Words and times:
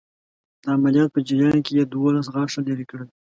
د 0.63 0.65
عملیات 0.75 1.09
په 1.13 1.19
جریان 1.27 1.57
کې 1.65 1.71
یې 1.77 1.83
دوولس 1.91 2.27
غاښه 2.33 2.59
لرې 2.67 2.85
کړل. 2.91 3.07